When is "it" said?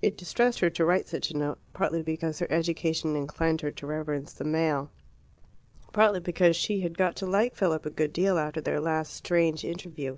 0.00-0.16